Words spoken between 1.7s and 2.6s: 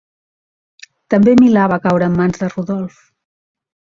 va caure en mans de